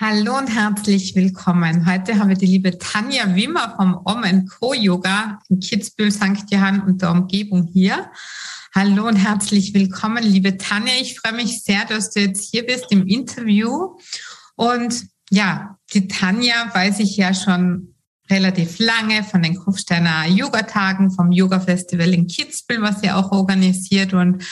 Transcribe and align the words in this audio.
Hallo 0.00 0.38
und 0.38 0.46
herzlich 0.46 1.16
willkommen. 1.16 1.84
Heute 1.84 2.20
habe 2.20 2.34
ich 2.34 2.38
die 2.38 2.46
liebe 2.46 2.78
Tanja 2.78 3.34
Wimmer 3.34 3.74
vom 3.76 4.00
Om 4.04 4.46
Co 4.46 4.72
Yoga 4.72 5.40
in 5.48 5.58
Kitzbühel, 5.58 6.12
St. 6.12 6.44
Johann 6.50 6.82
und 6.82 7.02
der 7.02 7.10
Umgebung 7.10 7.68
hier. 7.72 8.08
Hallo 8.72 9.08
und 9.08 9.16
herzlich 9.16 9.74
willkommen, 9.74 10.22
liebe 10.22 10.56
Tanja. 10.56 10.92
Ich 11.00 11.18
freue 11.18 11.32
mich 11.32 11.64
sehr, 11.64 11.84
dass 11.84 12.10
du 12.10 12.20
jetzt 12.20 12.48
hier 12.48 12.64
bist 12.64 12.86
im 12.90 13.08
Interview. 13.08 13.96
Und 14.54 15.04
ja, 15.30 15.76
die 15.92 16.06
Tanja 16.06 16.72
weiß 16.72 17.00
ich 17.00 17.16
ja 17.16 17.34
schon 17.34 17.96
relativ 18.30 18.78
lange 18.78 19.24
von 19.24 19.42
den 19.42 19.56
Kufsteiner 19.56 20.28
Yoga-Tagen, 20.28 21.10
vom 21.10 21.32
Yoga-Festival 21.32 22.14
in 22.14 22.28
Kitzbühel, 22.28 22.82
was 22.82 23.00
sie 23.00 23.10
auch 23.10 23.32
organisiert. 23.32 24.14
Und 24.14 24.44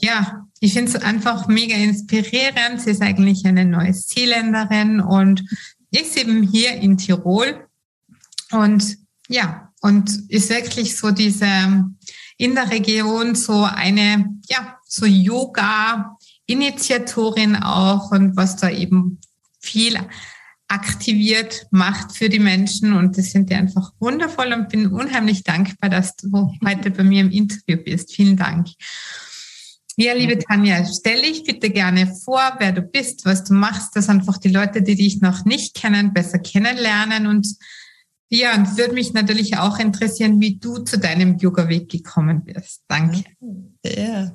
ja, 0.00 0.47
ich 0.60 0.72
finde 0.72 0.90
es 0.90 0.96
einfach 1.02 1.46
mega 1.48 1.76
inspirierend. 1.76 2.80
Sie 2.80 2.90
ist 2.90 3.02
eigentlich 3.02 3.44
eine 3.46 3.64
Neuseeländerin 3.64 5.00
und 5.00 5.44
ist 5.90 6.16
eben 6.16 6.42
hier 6.42 6.74
in 6.74 6.98
Tirol. 6.98 7.66
Und 8.50 8.98
ja, 9.28 9.72
und 9.80 10.10
ist 10.28 10.50
wirklich 10.50 10.96
so 10.96 11.12
diese 11.12 11.84
in 12.36 12.54
der 12.54 12.70
Region 12.70 13.34
so 13.34 13.64
eine, 13.64 14.26
ja, 14.48 14.76
so 14.86 15.06
Yoga-Initiatorin 15.06 17.56
auch 17.56 18.12
und 18.12 18.36
was 18.36 18.54
da 18.56 18.70
eben 18.70 19.18
viel 19.60 19.98
aktiviert 20.68 21.66
macht 21.70 22.16
für 22.16 22.28
die 22.28 22.38
Menschen. 22.38 22.92
Und 22.92 23.18
das 23.18 23.32
sind 23.32 23.50
die 23.50 23.54
einfach 23.54 23.92
wundervoll 23.98 24.52
und 24.52 24.68
bin 24.68 24.88
unheimlich 24.88 25.42
dankbar, 25.42 25.90
dass 25.90 26.14
du 26.16 26.52
heute 26.64 26.90
bei 26.90 27.02
mir 27.02 27.22
im 27.22 27.30
Interview 27.30 27.78
bist. 27.82 28.14
Vielen 28.14 28.36
Dank. 28.36 28.68
Ja, 30.00 30.12
liebe 30.12 30.38
Tanja, 30.38 30.86
stell 30.86 31.22
dich 31.22 31.42
bitte 31.42 31.70
gerne 31.70 32.06
vor, 32.24 32.54
wer 32.60 32.70
du 32.70 32.82
bist, 32.82 33.24
was 33.24 33.42
du 33.42 33.52
machst, 33.52 33.96
dass 33.96 34.08
einfach 34.08 34.38
die 34.38 34.48
Leute, 34.48 34.80
die 34.80 34.94
dich 34.94 35.20
noch 35.20 35.44
nicht 35.44 35.74
kennen, 35.74 36.12
besser 36.12 36.38
kennenlernen. 36.38 37.26
Und 37.26 37.48
ja, 38.28 38.54
und 38.54 38.78
würde 38.78 38.94
mich 38.94 39.12
natürlich 39.12 39.58
auch 39.58 39.80
interessieren, 39.80 40.40
wie 40.40 40.56
du 40.56 40.78
zu 40.78 41.00
deinem 41.00 41.36
Yoga-Weg 41.36 41.88
gekommen 41.88 42.44
bist. 42.44 42.82
Danke. 42.86 43.24
Ja, 43.84 44.32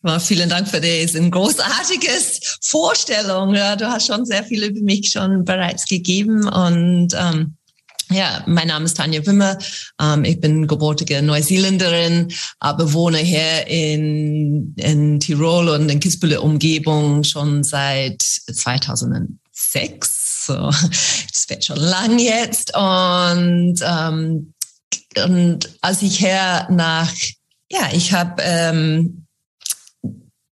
well, 0.00 0.18
vielen 0.18 0.48
Dank 0.48 0.66
für 0.66 0.80
diese 0.80 1.28
großartiges 1.28 2.58
Vorstellung. 2.62 3.54
Ja, 3.54 3.76
du 3.76 3.90
hast 3.90 4.06
schon 4.06 4.24
sehr 4.24 4.44
viel 4.44 4.64
über 4.64 4.80
mich 4.80 5.10
schon 5.10 5.44
bereits 5.44 5.84
gegeben 5.84 6.48
und 6.48 7.08
ähm, 7.14 7.58
ja, 8.12 8.42
mein 8.46 8.68
Name 8.68 8.84
ist 8.84 8.96
Tanja 8.96 9.26
Wimmer. 9.26 9.58
Ähm, 10.00 10.24
ich 10.24 10.40
bin 10.40 10.66
gebürtige 10.66 11.20
Neuseeländerin, 11.22 12.32
aber 12.60 12.92
wohne 12.92 13.18
hier 13.18 13.66
in, 13.66 14.74
in 14.76 15.18
Tirol 15.20 15.68
und 15.68 15.88
in 15.88 16.00
Kitzbühler 16.00 16.42
Umgebung 16.42 17.24
schon 17.24 17.64
seit 17.64 18.22
2006. 18.22 20.46
So, 20.46 20.54
das 20.56 21.46
wird 21.48 21.64
schon 21.64 21.78
lang 21.78 22.18
jetzt. 22.18 22.76
Und, 22.76 23.76
ähm, 23.82 24.52
und 25.24 25.70
als 25.80 26.02
ich 26.02 26.18
hier 26.18 26.66
nach, 26.70 27.10
ja, 27.70 27.88
ich 27.92 28.12
habe 28.12 28.42
ähm, 28.42 29.21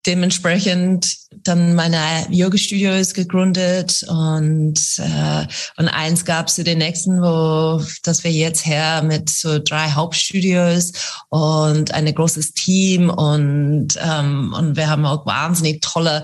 dementsprechend 0.08 1.18
dann 1.44 1.76
meine 1.76 2.26
Yoga-Studios 2.30 3.14
gegründet 3.14 4.04
und, 4.08 4.80
äh, 4.98 5.46
und 5.78 5.88
eins 5.90 6.26
gab 6.26 6.50
zu 6.50 6.64
den 6.64 6.78
nächsten, 6.80 7.22
wo, 7.22 7.84
dass 8.04 8.24
wir 8.24 8.32
jetzt 8.32 8.66
her 8.66 9.04
mit 9.04 9.30
so 9.30 9.60
drei 9.60 9.92
Hauptstudios 9.92 10.94
und 11.30 11.94
ein 11.94 12.14
großes 12.14 12.54
Team 12.54 13.10
und, 13.10 13.90
ähm, 14.02 14.54
und 14.58 14.78
wir 14.78 14.90
haben 14.90 15.06
auch 15.06 15.26
wahnsinnig 15.26 15.82
tolle 15.82 16.24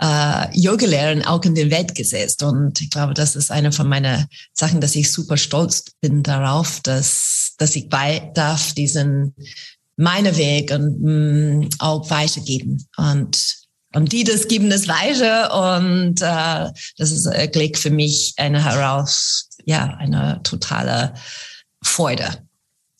äh, 0.00 0.46
Yoga-Lehrer 0.58 1.28
auch 1.28 1.42
in 1.44 1.54
den 1.54 1.70
Welt 1.70 1.94
gesetzt. 1.94 2.42
Und 2.42 2.80
ich 2.80 2.90
glaube, 2.90 3.14
das 3.14 3.36
ist 3.36 3.50
eine 3.50 3.72
von 3.72 3.88
meinen 3.88 4.26
Sachen, 4.52 4.80
dass 4.80 4.94
ich 4.94 5.12
super 5.12 5.36
stolz 5.36 5.84
bin 6.00 6.22
darauf, 6.22 6.80
dass, 6.82 7.54
dass 7.58 7.76
ich 7.76 7.88
bei 7.88 8.30
darf, 8.34 8.72
diesen 8.72 9.34
meine 9.96 10.36
Weg 10.36 10.70
und 10.72 11.02
mh, 11.02 11.10
mm, 11.10 11.68
auch 11.78 12.10
weitergeben 12.10 12.86
und 12.96 13.64
und 13.94 14.10
die 14.10 14.24
das 14.24 14.48
geben 14.48 14.72
es 14.72 14.88
weiter 14.88 15.76
und 15.76 16.20
äh, 16.20 16.72
das 16.98 17.12
ist 17.12 17.26
wirklich 17.26 17.78
für 17.78 17.90
mich 17.90 18.34
eine 18.36 18.64
heraus, 18.64 19.48
ja, 19.64 19.96
eine 19.98 20.40
totale 20.42 21.14
Freude. 21.80 22.26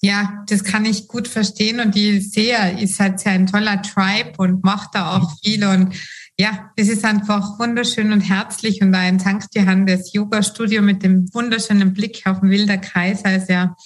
Ja, 0.01 0.45
das 0.49 0.63
kann 0.63 0.85
ich 0.85 1.09
gut 1.09 1.27
verstehen 1.27 1.81
und 1.81 1.95
die 1.95 2.21
sehe, 2.21 2.79
ist 2.81 3.01
halt 3.01 3.25
ja 3.25 3.33
ein 3.33 3.47
toller 3.47 3.83
Tribe 3.83 4.35
und 4.37 4.63
macht 4.63 4.91
da 4.95 5.17
auch 5.17 5.33
viel 5.43 5.65
und 5.65 5.95
ja, 6.39 6.71
es 6.77 6.89
ist 6.89 7.05
einfach 7.05 7.59
wunderschön 7.59 8.13
und 8.13 8.21
herzlich 8.21 8.83
und 8.83 8.95
ein 8.95 9.21
St. 9.21 9.49
Johann 9.55 9.87
das 9.87 10.13
Yoga-Studio 10.13 10.83
mit 10.83 11.03
dem 11.03 11.33
wunderschönen 11.33 11.93
Blick 11.93 12.23
auf 12.27 12.41
den 12.41 12.51
Wilder 12.51 12.79
Kreis, 12.79 13.25
also 13.25 13.53
ja, 13.53 13.77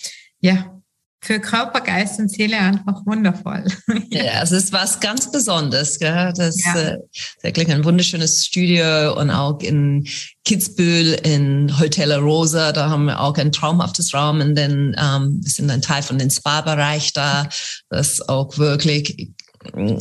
ja, 0.41 0.78
für 1.20 1.40
Körper, 1.40 1.80
Geist 1.80 2.18
und 2.20 2.30
Seele 2.30 2.58
einfach 2.58 3.04
wundervoll. 3.04 3.64
ja, 4.10 4.42
es 4.42 4.52
ist 4.52 4.72
was 4.72 5.00
ganz 5.00 5.30
Besonderes. 5.30 5.98
Gell? 5.98 6.32
Das 6.36 6.56
ja. 6.64 6.74
äh, 6.74 6.98
ist 7.12 7.42
wirklich 7.42 7.70
ein 7.70 7.84
wunderschönes 7.84 8.46
Studio 8.46 9.18
und 9.18 9.30
auch 9.30 9.60
in 9.60 10.06
Kitzbühel 10.44 11.14
in 11.24 11.78
Hotel 11.78 12.12
Rosa, 12.12 12.72
da 12.72 12.88
haben 12.88 13.06
wir 13.06 13.20
auch 13.20 13.36
ein 13.36 13.52
traumhaftes 13.52 14.14
Raum 14.14 14.40
in 14.40 14.54
den, 14.54 14.96
ähm, 14.98 15.40
wir 15.42 15.50
sind 15.50 15.70
ein 15.70 15.82
Teil 15.82 16.02
von 16.02 16.18
den 16.18 16.30
Spa-Bereich 16.30 17.12
da, 17.12 17.48
das 17.90 18.26
auch 18.28 18.56
wirklich 18.56 19.30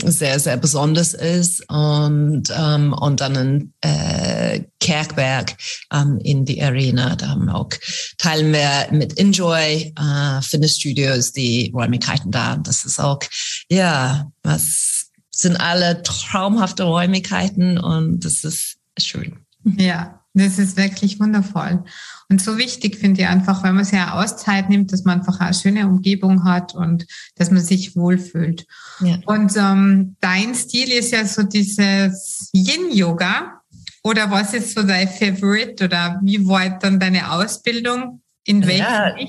sehr, 0.06 0.40
sehr 0.40 0.58
besonders 0.58 1.14
ist 1.14 1.68
und, 1.70 2.44
ähm, 2.56 2.94
und 2.94 3.22
dann 3.22 3.38
ein 3.38 3.74
äh, 3.82 4.27
Kerkberg 4.88 5.58
ähm, 5.92 6.18
in 6.24 6.46
die 6.46 6.64
Arena. 6.64 7.18
Da 7.18 7.28
haben 7.28 7.46
wir 7.46 7.56
auch 7.56 7.70
teilen 8.18 8.54
wir 8.54 8.88
mit 8.98 9.20
Enjoy 9.20 9.94
äh, 9.94 10.42
Fitnessstudios 10.42 11.34
die 11.34 11.72
Räumlichkeiten 11.76 12.32
da. 12.32 12.56
Das 12.56 12.86
ist 12.86 12.98
auch, 12.98 13.20
ja, 13.70 14.32
was 14.44 15.10
sind 15.30 15.58
alle 15.58 16.04
traumhafte 16.04 16.84
Räumlichkeiten 16.84 17.78
und 17.78 18.24
das 18.24 18.46
ist 18.46 18.78
schön. 18.98 19.40
Ja, 19.66 20.22
das 20.34 20.58
ist 20.58 20.78
wirklich 20.78 21.20
wundervoll. 21.20 21.84
Und 22.30 22.42
so 22.42 22.58
wichtig 22.58 22.96
finde 22.96 23.22
ich 23.22 23.28
einfach, 23.28 23.64
wenn 23.64 23.76
man 23.76 23.84
sich 23.84 23.96
ja 23.96 24.14
Auszeit 24.14 24.70
nimmt, 24.70 24.94
dass 24.94 25.04
man 25.04 25.20
einfach 25.20 25.42
eine 25.42 25.54
schöne 25.54 25.86
Umgebung 25.88 26.46
hat 26.46 26.74
und 26.76 27.06
dass 27.36 27.52
man 27.52 27.62
sich 27.62 27.96
wohlfühlt. 27.98 28.66
Ja. 29.02 29.18
Und 29.26 29.52
ähm, 29.58 30.16
dein 30.22 30.56
Stil 30.56 30.92
ist 30.92 31.12
ja 31.12 31.26
so 31.26 31.44
dieses 31.44 32.50
Yin-Yoga. 32.54 33.57
Oder 34.08 34.32
was 34.32 34.54
ist 34.54 34.74
so 34.74 34.84
dein 34.84 35.10
Favorite 35.10 35.84
oder 35.84 36.18
wie 36.24 36.48
war 36.48 36.80
dann 36.80 36.98
deine 36.98 37.30
Ausbildung? 37.30 38.22
In 38.48 38.66
welchem 38.66 38.80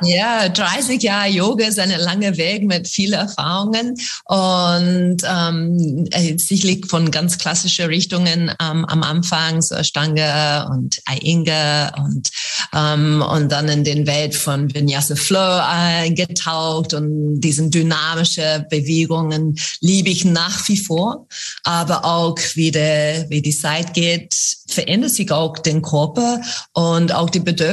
ja. 0.00 0.46
ja, 0.46 0.48
30 0.48 1.02
Jahre 1.02 1.28
Yoga 1.28 1.66
ist 1.66 1.78
eine 1.78 1.98
lange 1.98 2.38
Weg 2.38 2.64
mit 2.64 2.88
vielen 2.88 3.12
Erfahrungen. 3.12 3.96
Und 4.24 5.18
ähm, 5.28 6.08
sicherlich 6.38 6.86
von 6.86 7.10
ganz 7.10 7.36
klassischen 7.36 7.84
Richtungen 7.88 8.50
ähm, 8.62 8.86
am 8.86 9.02
Anfang, 9.02 9.60
so 9.60 9.82
Stange 9.82 10.66
und 10.70 11.02
Ainga 11.04 11.92
und, 12.02 12.30
ähm, 12.74 13.20
und 13.20 13.52
dann 13.52 13.68
in 13.68 13.84
den 13.84 14.06
Welt 14.06 14.34
von 14.34 14.72
Vinyasa 14.72 15.14
Flow 15.14 15.60
eingetaucht 15.62 16.94
und 16.94 17.40
diesen 17.40 17.70
dynamische 17.70 18.64
Bewegungen 18.70 19.54
liebe 19.82 20.08
ich 20.08 20.24
nach 20.24 20.66
wie 20.68 20.78
vor, 20.78 21.26
aber 21.64 22.06
auch 22.06 22.38
wie, 22.54 22.70
der, 22.70 23.28
wie 23.28 23.42
die 23.42 23.54
Zeit 23.54 23.92
geht, 23.92 24.34
verändert 24.66 25.10
sich 25.10 25.30
auch 25.30 25.58
den 25.58 25.82
Körper 25.82 26.40
und 26.72 27.12
auch 27.12 27.28
die 27.28 27.40
Bedürfnisse 27.40 27.65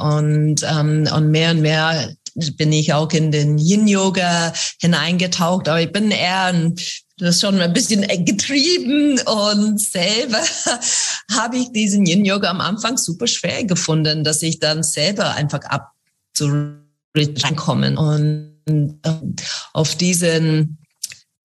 und, 0.00 0.62
ähm, 0.62 1.08
und 1.14 1.30
mehr 1.30 1.50
und 1.50 1.60
mehr 1.60 2.14
bin 2.56 2.72
ich 2.72 2.92
auch 2.92 3.10
in 3.12 3.32
den 3.32 3.58
Yin-Yoga 3.58 4.52
hineingetaucht, 4.80 5.68
aber 5.68 5.80
ich 5.80 5.92
bin 5.92 6.10
eher 6.10 6.44
ein 6.44 6.76
das 7.20 7.40
schon 7.40 7.60
ein 7.60 7.72
bisschen 7.72 8.06
getrieben 8.24 9.20
und 9.20 9.80
selber 9.80 10.40
habe 11.32 11.58
ich 11.58 11.70
diesen 11.72 12.06
Yin 12.06 12.24
Yoga 12.24 12.50
am 12.50 12.60
Anfang 12.60 12.96
super 12.96 13.26
schwer 13.26 13.64
gefunden, 13.64 14.24
dass 14.24 14.42
ich 14.42 14.58
dann 14.58 14.82
selber 14.82 15.34
einfach 15.34 15.60
ab 15.64 15.92
zu 16.32 16.78
reinkommen. 17.14 17.98
Und 17.98 18.56
ähm, 18.66 19.36
auf 19.72 19.96
diesen 19.96 20.78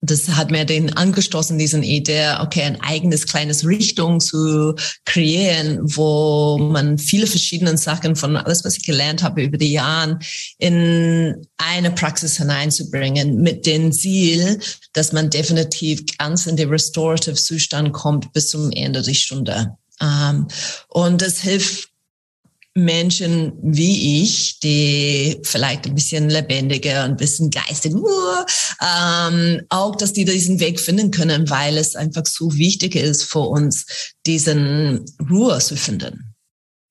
das 0.01 0.29
hat 0.29 0.51
mir 0.51 0.65
den 0.65 0.95
angestoßen, 0.95 1.57
diesen 1.57 1.83
Idee, 1.83 2.35
okay, 2.39 2.61
ein 2.63 2.81
eigenes 2.81 3.25
kleines 3.25 3.65
Richtung 3.65 4.19
zu 4.19 4.75
kreieren, 5.05 5.79
wo 5.81 6.57
man 6.57 6.97
viele 6.97 7.27
verschiedene 7.27 7.77
Sachen 7.77 8.15
von 8.15 8.35
alles, 8.37 8.63
was 8.63 8.77
ich 8.77 8.85
gelernt 8.85 9.23
habe 9.23 9.43
über 9.43 9.57
die 9.57 9.71
Jahre, 9.71 10.19
in 10.57 11.47
eine 11.57 11.91
Praxis 11.91 12.37
hineinzubringen, 12.37 13.41
mit 13.41 13.65
dem 13.65 13.91
Ziel, 13.91 14.59
dass 14.93 15.11
man 15.11 15.29
definitiv 15.29 16.03
ganz 16.17 16.45
in 16.45 16.57
den 16.57 16.69
restorative 16.69 17.35
Zustand 17.35 17.93
kommt 17.93 18.31
bis 18.33 18.49
zum 18.49 18.71
Ende 18.71 19.01
der 19.01 19.13
Stunde. 19.13 19.77
Ähm, 20.01 20.47
und 20.89 21.21
das 21.21 21.39
hilft 21.39 21.89
Menschen 22.77 23.53
wie 23.63 24.21
ich, 24.21 24.59
die 24.59 25.39
vielleicht 25.43 25.85
ein 25.85 25.95
bisschen 25.95 26.29
lebendiger 26.29 27.03
ein 27.03 27.15
bisschen 27.15 27.49
geistig, 27.49 27.93
ähm, 27.93 29.61
auch, 29.69 29.95
dass 29.95 30.11
die 30.11 30.25
diesen 30.25 30.59
Weg 30.59 30.81
finden 30.81 31.09
können, 31.09 31.49
weil 31.49 31.77
es 31.77 31.95
einfach 31.95 32.25
so 32.25 32.53
wichtig 32.55 32.95
ist 32.95 33.23
für 33.23 33.39
uns, 33.39 33.85
diesen 34.25 35.05
Ruhe 35.29 35.57
zu 35.59 35.77
finden 35.77 36.35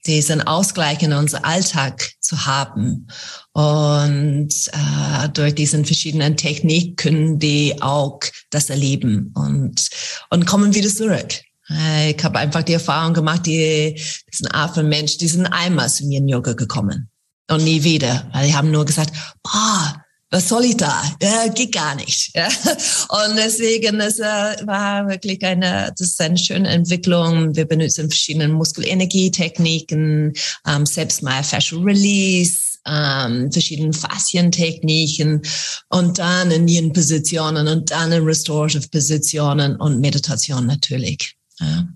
diesen 0.07 0.43
Ausgleich 0.43 1.03
in 1.03 1.13
unser 1.13 1.45
Alltag 1.45 2.13
zu 2.21 2.47
haben. 2.47 3.09
Und 3.53 4.53
äh, 4.73 5.29
durch 5.31 5.55
diesen 5.55 5.85
verschiedenen 5.85 6.37
Techniken 6.37 6.97
können 6.97 7.39
die 7.39 7.81
auch 7.81 8.21
das 8.51 8.71
erleben 8.71 9.33
und, 9.35 9.89
und 10.31 10.47
kommen 10.47 10.75
wieder 10.75 10.89
zurück. 10.89 11.41
Ich 11.69 12.23
habe 12.23 12.39
einfach 12.39 12.63
die 12.63 12.75
Erfahrung 12.75 13.15
gemacht, 13.15 13.47
die, 13.47 14.01
diesen 14.33 14.51
Affenmensch, 14.53 15.17
diesen 15.17 15.47
einmal 15.47 15.89
zu 15.89 16.07
mir 16.07 16.19
in 16.19 16.29
Yoga 16.29 16.53
gekommen 16.53 17.09
und 17.51 17.65
nie 17.65 17.83
wieder, 17.83 18.29
weil 18.33 18.49
die 18.49 18.55
haben 18.55 18.71
nur 18.71 18.85
gesagt, 18.85 19.13
boah, 19.43 20.05
was 20.35 20.49
soll 20.49 20.65
ich 20.65 20.77
da? 20.77 21.03
Ja, 21.23 21.47
geht 21.49 21.73
gar 21.73 21.95
nicht. 21.95 22.33
Ja. 22.35 22.49
Und 22.49 23.37
deswegen, 23.37 24.01
es 24.01 24.19
äh, 24.19 24.57
war 24.67 25.09
wirklich 25.09 25.41
eine, 25.45 25.93
das 25.97 26.09
ist 26.09 26.21
eine 26.21 26.37
schöne 26.37 26.69
Entwicklung. 26.69 27.55
Wir 27.55 27.65
benutzen 27.65 28.11
verschiedene 28.11 28.49
Muskelenergietechniken, 28.49 30.33
ähm, 30.67 30.87
selbst 30.87 31.23
mal 31.23 31.45
Fascial 31.45 31.83
Release, 31.83 32.79
ähm, 32.85 33.53
verschiedene 33.53 33.93
Faszientechniken 33.93 35.43
und 35.91 36.19
dann 36.19 36.51
in 36.51 36.67
ihren 36.67 36.93
Positionen 36.93 37.69
und 37.69 37.93
dann 37.93 38.11
in 38.11 38.25
Restorative 38.25 38.89
Positionen 38.89 39.77
und 39.77 40.01
Meditation 40.01 40.67
natürlich. 40.67 41.37
Ja. 41.61 41.89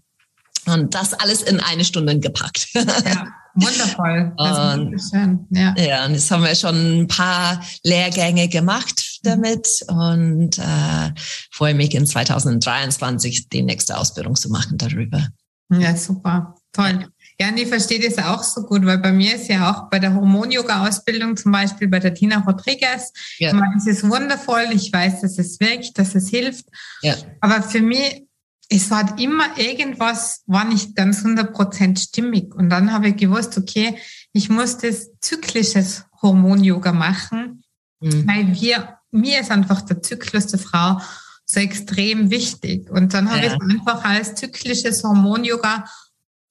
Und 0.66 0.94
das 0.94 1.14
alles 1.14 1.42
in 1.42 1.60
eine 1.60 1.84
Stunde 1.84 2.18
gepackt. 2.18 2.68
Ja. 2.74 3.26
Wundervoll. 3.54 4.32
und, 4.36 5.00
schön. 5.00 5.46
Ja. 5.50 5.74
ja, 5.76 6.06
und 6.06 6.12
jetzt 6.12 6.30
haben 6.30 6.44
wir 6.44 6.54
schon 6.54 7.00
ein 7.00 7.08
paar 7.08 7.60
Lehrgänge 7.82 8.48
gemacht 8.48 9.20
damit 9.22 9.66
und 9.88 10.58
äh, 10.58 11.10
freue 11.50 11.74
mich 11.74 11.94
in 11.94 12.06
2023 12.06 13.48
die 13.48 13.62
nächste 13.62 13.96
Ausbildung 13.96 14.36
zu 14.36 14.48
machen 14.50 14.78
darüber. 14.78 15.26
Ja, 15.70 15.96
super. 15.96 16.54
Toll. 16.72 17.08
Ja, 17.40 17.48
und 17.48 17.58
ich 17.58 17.68
verstehe 17.68 18.00
das 18.00 18.18
auch 18.24 18.42
so 18.42 18.62
gut, 18.62 18.84
weil 18.84 18.98
bei 18.98 19.12
mir 19.12 19.36
ist 19.36 19.48
ja 19.48 19.70
auch 19.70 19.90
bei 19.90 19.98
der 19.98 20.12
Hormon-Yoga-Ausbildung 20.12 21.36
zum 21.36 21.52
Beispiel 21.52 21.86
bei 21.86 22.00
der 22.00 22.12
Tina 22.12 22.38
Rodriguez, 22.40 23.12
ja. 23.38 23.48
ich 23.48 23.54
meine, 23.54 23.76
es 23.76 23.86
ist 23.86 24.08
wundervoll, 24.08 24.66
ich 24.72 24.92
weiß, 24.92 25.20
dass 25.20 25.38
es 25.38 25.60
wirkt, 25.60 25.98
dass 25.98 26.16
es 26.16 26.28
hilft. 26.28 26.66
Ja. 27.02 27.14
Aber 27.40 27.62
für 27.62 27.80
mich 27.80 28.27
es 28.68 28.90
hat 28.90 29.20
immer 29.20 29.56
irgendwas, 29.56 30.42
war 30.46 30.64
nicht 30.64 30.94
ganz 30.94 31.24
100% 31.24 31.98
stimmig. 31.98 32.54
Und 32.54 32.68
dann 32.68 32.92
habe 32.92 33.08
ich 33.08 33.16
gewusst, 33.16 33.56
okay, 33.56 33.96
ich 34.32 34.50
muss 34.50 34.76
das 34.78 35.10
zyklisches 35.20 36.04
Hormon-Yoga 36.20 36.92
machen, 36.92 37.64
mhm. 38.00 38.26
weil 38.26 38.54
wir, 38.60 38.98
mir 39.10 39.40
ist 39.40 39.50
einfach 39.50 39.80
der 39.82 40.02
Zyklus 40.02 40.48
der 40.48 40.58
Frau 40.58 41.00
so 41.46 41.60
extrem 41.60 42.30
wichtig. 42.30 42.90
Und 42.90 43.14
dann 43.14 43.30
habe 43.30 43.46
ja. 43.46 43.54
ich 43.54 43.62
einfach 43.62 44.04
als 44.04 44.34
zyklisches 44.34 45.02
Hormon-Yoga 45.02 45.86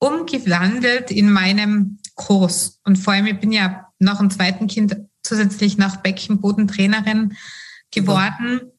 umgewandelt 0.00 1.12
in 1.12 1.30
meinem 1.30 1.98
Kurs. 2.16 2.80
Und 2.84 2.96
vor 2.96 3.12
allem, 3.12 3.26
ich 3.26 3.38
bin 3.38 3.52
ja 3.52 3.86
nach 4.00 4.18
dem 4.18 4.30
zweiten 4.30 4.66
Kind 4.66 4.96
zusätzlich 5.22 5.78
nach 5.78 5.96
Beckenbodentrainerin 5.96 7.36
geworden. 7.92 8.54
Mhm. 8.54 8.72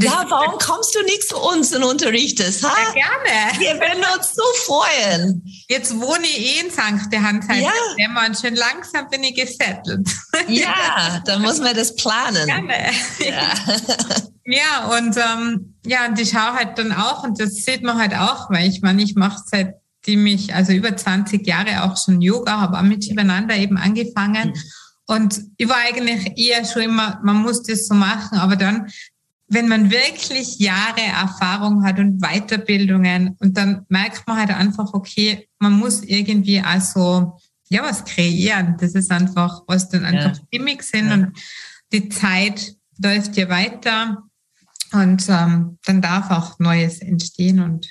Ja, 0.00 0.24
warum 0.28 0.58
kommst 0.58 0.94
du 0.94 1.02
nicht 1.02 1.28
zu 1.28 1.36
uns 1.36 1.74
und 1.74 1.84
unterrichtest? 1.84 2.64
Ha? 2.64 2.72
Ja, 2.76 2.92
gerne. 2.92 3.60
Wir 3.60 3.74
würden 3.74 4.04
uns 4.16 4.34
so 4.34 4.42
freuen. 4.64 5.42
Jetzt 5.68 5.98
wohne 6.00 6.24
ich 6.24 6.56
eh 6.56 6.60
in 6.60 6.70
St. 6.70 6.80
Handsheim. 6.80 7.62
Ja. 7.62 8.26
Und 8.26 8.38
schön 8.38 8.54
langsam 8.54 9.08
bin 9.10 9.22
ich 9.24 9.34
gesettelt. 9.34 10.08
Ja, 10.48 11.22
dann 11.24 11.42
muss 11.42 11.58
man 11.58 11.74
das 11.74 11.94
planen. 11.96 12.46
Gerne. 12.46 12.90
Ja, 13.18 13.54
ja 14.44 14.96
und 14.96 15.16
ähm, 15.16 15.74
ja, 15.84 16.06
und 16.06 16.20
ich 16.20 16.30
schaue 16.30 16.54
halt 16.54 16.78
dann 16.78 16.92
auch, 16.92 17.24
und 17.24 17.40
das 17.40 17.54
sieht 17.54 17.82
man 17.82 17.98
halt 17.98 18.14
auch, 18.14 18.50
weil 18.50 18.68
ich 18.68 18.82
meine, 18.82 19.02
ich 19.02 19.14
mache 19.14 19.42
seitdem 19.46 20.26
ich, 20.26 20.54
also 20.54 20.72
über 20.72 20.96
20 20.96 21.46
Jahre 21.46 21.84
auch 21.84 21.96
schon 21.96 22.20
Yoga, 22.20 22.60
habe 22.60 22.78
auch 22.78 22.82
mit 22.82 23.04
Shivananda 23.04 23.54
eben 23.56 23.76
angefangen. 23.76 24.48
Mhm. 24.48 24.62
Und 25.06 25.40
ich 25.56 25.68
war 25.68 25.76
eigentlich 25.76 26.36
eher 26.36 26.64
schon 26.64 26.82
immer, 26.82 27.20
man 27.22 27.36
muss 27.36 27.62
das 27.62 27.86
so 27.86 27.94
machen, 27.94 28.38
aber 28.38 28.56
dann 28.56 28.88
wenn 29.48 29.68
man 29.68 29.90
wirklich 29.90 30.58
Jahre 30.58 31.02
Erfahrung 31.02 31.84
hat 31.84 31.98
und 31.98 32.20
Weiterbildungen 32.20 33.36
und 33.38 33.56
dann 33.56 33.86
merkt 33.88 34.26
man 34.26 34.38
halt 34.38 34.50
einfach, 34.50 34.92
okay, 34.92 35.48
man 35.58 35.72
muss 35.72 36.02
irgendwie 36.02 36.60
also 36.60 37.38
ja 37.68 37.82
was 37.82 38.04
kreieren. 38.04 38.76
Das 38.80 38.94
ist 38.94 39.10
einfach, 39.10 39.62
was 39.66 39.88
dann 39.88 40.04
einfach 40.04 40.36
ja. 40.36 40.42
stimmig 40.46 40.82
sind 40.82 41.08
ja. 41.08 41.14
und 41.14 41.38
die 41.92 42.08
Zeit 42.08 42.74
läuft 43.02 43.36
ja 43.36 43.48
weiter 43.48 44.22
und 44.92 45.26
ähm, 45.28 45.78
dann 45.84 46.00
darf 46.00 46.30
auch 46.30 46.58
Neues 46.58 47.00
entstehen 47.00 47.60
und 47.60 47.88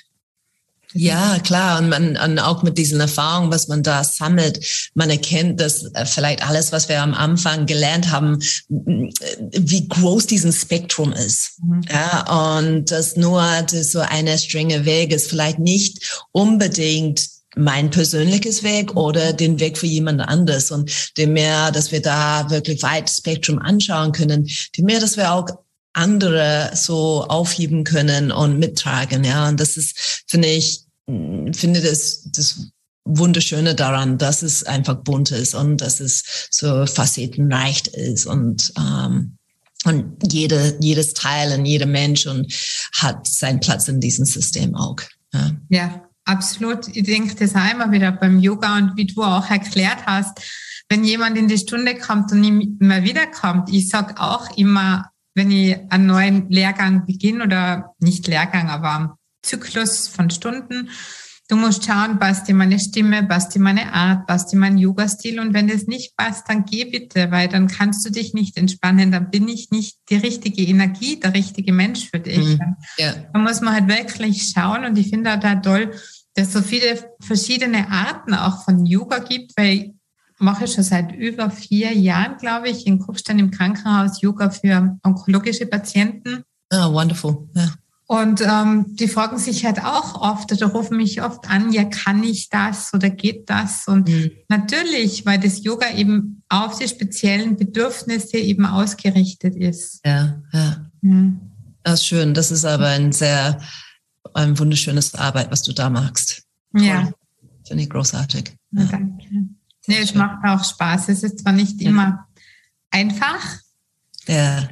ja, 0.96 1.38
klar. 1.40 1.78
Und 1.78 1.88
man, 1.88 2.16
und 2.16 2.38
auch 2.38 2.62
mit 2.62 2.78
diesen 2.78 3.00
Erfahrungen, 3.00 3.50
was 3.50 3.68
man 3.68 3.82
da 3.82 4.02
sammelt, 4.04 4.90
man 4.94 5.10
erkennt, 5.10 5.60
dass 5.60 5.84
äh, 5.94 6.06
vielleicht 6.06 6.46
alles, 6.46 6.72
was 6.72 6.88
wir 6.88 7.02
am 7.02 7.14
Anfang 7.14 7.66
gelernt 7.66 8.10
haben, 8.10 8.38
wie 8.68 9.88
groß 9.88 10.26
diesen 10.26 10.52
Spektrum 10.52 11.12
ist. 11.12 11.58
Mhm. 11.62 11.82
Ja, 11.90 12.56
und 12.58 12.90
dass 12.90 13.16
nur 13.16 13.42
das 13.70 13.92
so 13.92 14.00
eine 14.00 14.38
strenge 14.38 14.84
Weg 14.84 15.12
ist, 15.12 15.28
vielleicht 15.28 15.58
nicht 15.58 16.24
unbedingt 16.32 17.28
mein 17.56 17.90
persönliches 17.90 18.62
Weg 18.62 18.96
oder 18.96 19.32
den 19.32 19.58
Weg 19.60 19.78
für 19.78 19.86
jemand 19.86 20.20
anderes. 20.20 20.70
Und 20.70 20.90
dem 21.16 21.32
mehr, 21.32 21.70
dass 21.72 21.90
wir 21.90 22.02
da 22.02 22.50
wirklich 22.50 22.82
weit 22.82 23.10
Spektrum 23.10 23.58
anschauen 23.58 24.12
können, 24.12 24.48
dem 24.76 24.84
mehr, 24.84 25.00
dass 25.00 25.16
wir 25.16 25.32
auch 25.32 25.48
andere 25.96 26.70
so 26.74 27.24
aufheben 27.24 27.84
können 27.84 28.30
und 28.30 28.58
mittragen. 28.58 29.24
Ja, 29.24 29.48
und 29.48 29.58
das 29.58 29.76
ist, 29.76 30.24
finde 30.26 30.48
ich, 30.48 30.85
finde 31.06 31.80
das, 31.80 32.28
das 32.32 32.70
Wunderschöne 33.04 33.74
daran, 33.74 34.18
dass 34.18 34.42
es 34.42 34.64
einfach 34.64 34.96
bunt 34.96 35.30
ist 35.30 35.54
und 35.54 35.80
dass 35.80 36.00
es 36.00 36.48
so 36.50 36.86
facettenreich 36.86 37.86
ist 37.88 38.26
und 38.26 38.72
ähm, 38.76 39.36
und 39.84 40.32
jede, 40.32 40.76
jedes 40.80 41.14
Teil 41.14 41.56
und 41.56 41.64
jeder 41.64 41.86
Mensch 41.86 42.26
und 42.26 42.52
hat 42.96 43.26
seinen 43.26 43.60
Platz 43.60 43.86
in 43.86 44.00
diesem 44.00 44.24
System 44.24 44.74
auch. 44.74 44.96
Ja, 45.32 45.50
ja 45.68 46.02
absolut. 46.24 46.88
Ich 46.88 47.04
denke 47.04 47.36
das 47.36 47.54
auch 47.54 47.72
immer 47.72 47.92
wieder 47.92 48.10
beim 48.10 48.40
Yoga 48.40 48.76
und 48.78 48.96
wie 48.96 49.06
du 49.06 49.22
auch 49.22 49.48
erklärt 49.48 50.04
hast, 50.06 50.40
wenn 50.88 51.04
jemand 51.04 51.36
in 51.38 51.48
die 51.48 51.58
Stunde 51.58 51.96
kommt 51.96 52.32
und 52.32 52.40
nicht 52.40 52.80
mehr 52.80 53.04
wiederkommt, 53.04 53.72
ich 53.72 53.88
sag 53.88 54.20
auch 54.20 54.56
immer, 54.56 55.10
wenn 55.34 55.50
ich 55.50 55.76
einen 55.90 56.06
neuen 56.06 56.50
Lehrgang 56.50 57.06
beginne 57.06 57.44
oder 57.44 57.94
nicht 57.98 58.26
Lehrgang, 58.26 58.68
aber 58.68 59.18
Zyklus 59.46 60.08
von 60.08 60.30
Stunden. 60.30 60.90
Du 61.48 61.54
musst 61.54 61.84
schauen, 61.84 62.18
passt 62.18 62.48
dir 62.48 62.56
meine 62.56 62.78
Stimme, 62.80 63.22
passt 63.22 63.54
dir 63.54 63.60
meine 63.60 63.92
Art, 63.92 64.26
passt 64.26 64.52
dir 64.52 64.56
mein 64.56 64.78
Yoga-Stil. 64.78 65.38
Und 65.38 65.54
wenn 65.54 65.68
das 65.68 65.86
nicht 65.86 66.16
passt, 66.16 66.48
dann 66.48 66.64
geh 66.64 66.84
bitte, 66.84 67.30
weil 67.30 67.46
dann 67.46 67.68
kannst 67.68 68.04
du 68.04 68.10
dich 68.10 68.34
nicht 68.34 68.56
entspannen. 68.56 69.12
Dann 69.12 69.30
bin 69.30 69.46
ich 69.46 69.70
nicht 69.70 69.98
die 70.10 70.16
richtige 70.16 70.62
Energie, 70.62 71.20
der 71.20 71.34
richtige 71.34 71.72
Mensch 71.72 72.10
für 72.10 72.18
dich. 72.18 72.58
Mhm. 72.58 72.76
Ja. 72.98 73.14
Da 73.32 73.38
muss 73.38 73.60
man 73.60 73.74
halt 73.74 73.86
wirklich 73.86 74.52
schauen. 74.52 74.84
Und 74.84 74.98
ich 74.98 75.10
finde 75.10 75.34
auch 75.34 75.38
da 75.38 75.54
toll, 75.54 75.92
dass 76.34 76.48
es 76.48 76.52
so 76.52 76.62
viele 76.62 76.98
verschiedene 77.20 77.90
Arten 77.90 78.34
auch 78.34 78.64
von 78.64 78.84
Yoga 78.84 79.20
gibt, 79.20 79.52
weil 79.56 79.72
ich 79.72 79.92
mache 80.38 80.66
schon 80.66 80.82
seit 80.84 81.14
über 81.14 81.50
vier 81.50 81.92
Jahren, 81.92 82.38
glaube 82.38 82.70
ich, 82.70 82.88
in 82.88 82.98
Kufstein 82.98 83.38
im 83.38 83.52
Krankenhaus 83.52 84.20
Yoga 84.20 84.50
für 84.50 84.98
onkologische 85.04 85.66
Patienten. 85.66 86.42
Oh, 86.72 86.92
wonderful. 86.92 87.48
Ja. 87.54 87.72
Und 88.08 88.40
ähm, 88.40 88.94
die 88.94 89.08
fragen 89.08 89.36
sich 89.36 89.64
halt 89.64 89.82
auch 89.82 90.20
oft 90.20 90.52
oder 90.52 90.68
rufen 90.68 90.96
mich 90.96 91.22
oft 91.22 91.50
an, 91.50 91.72
ja, 91.72 91.84
kann 91.84 92.22
ich 92.22 92.48
das 92.48 92.94
oder 92.94 93.10
geht 93.10 93.50
das? 93.50 93.88
Und 93.88 94.08
mhm. 94.08 94.30
natürlich, 94.48 95.26
weil 95.26 95.40
das 95.40 95.64
Yoga 95.64 95.90
eben 95.92 96.42
auf 96.48 96.78
die 96.78 96.86
speziellen 96.86 97.56
Bedürfnisse 97.56 98.36
eben 98.38 98.64
ausgerichtet 98.64 99.56
ist. 99.56 100.00
Ja, 100.06 100.40
ja. 100.52 100.86
Mhm. 101.00 101.40
Das 101.82 102.00
ist 102.00 102.06
schön. 102.06 102.32
Das 102.32 102.52
ist 102.52 102.64
aber 102.64 102.88
ein 102.88 103.10
sehr, 103.10 103.60
ein 104.34 104.56
wunderschönes 104.56 105.16
Arbeit, 105.16 105.50
was 105.50 105.62
du 105.62 105.72
da 105.72 105.90
machst. 105.90 106.44
Toll. 106.72 106.84
Ja. 106.84 107.10
Finde 107.66 107.82
ich 107.82 107.90
großartig. 107.90 108.54
Ja. 108.70 108.84
Danke. 108.84 109.26
Nee, 109.88 109.98
es 109.98 110.14
macht 110.14 110.44
auch 110.44 110.64
Spaß. 110.64 111.08
Es 111.08 111.24
ist 111.24 111.40
zwar 111.40 111.52
nicht 111.52 111.80
immer 111.80 112.26
einfach. 112.90 113.58
Ja. 114.26 114.68